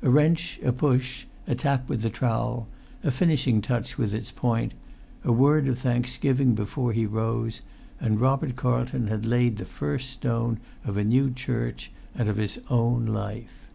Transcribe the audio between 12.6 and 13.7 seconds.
own new life.